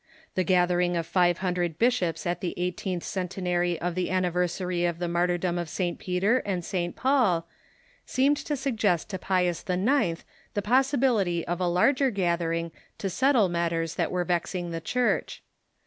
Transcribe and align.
The 0.33 0.43
gathering 0.43 0.97
of 0.97 1.05
five 1.05 1.37
hundred 1.45 1.77
bishops 1.77 2.25
at 2.25 2.41
the 2.41 2.55
eighteenth 2.57 3.03
centenary 3.03 3.79
of 3.79 3.93
the 3.93 4.09
anniversary 4.09 4.83
of 4.83 4.97
the 4.97 5.07
martyrdom 5.07 5.59
of 5.59 5.69
St. 5.69 5.99
Peter 5.99 6.39
and 6.39 6.65
St. 6.65 6.95
Paul 6.95 7.47
seemed 8.03 8.37
to 8.37 8.57
suggest 8.57 9.11
to 9.11 9.19
Pius 9.19 9.63
IX. 9.69 10.23
the 10.55 10.61
possibility 10.63 11.45
of 11.45 11.59
a 11.61 11.67
larger 11.67 12.09
gathering 12.09 12.71
to 12.97 13.11
settle 13.11 13.47
matters 13.47 13.93
that 13.93 14.09
were 14.11 14.23
vexing 14.25 14.71
the 14.71 14.81
Church. 14.81 15.43